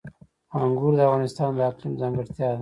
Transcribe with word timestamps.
انګور 0.61 0.93
د 0.97 0.99
افغانستان 1.07 1.49
د 1.57 1.59
اقلیم 1.69 1.93
ځانګړتیا 2.01 2.47
ده. 2.53 2.59